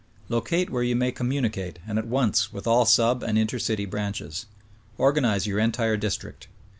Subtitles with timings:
[0.29, 3.85] Locate where you may com municate and at once with all sub and inter city
[3.85, 4.47] branches.
[4.97, 6.47] Organize your entire district.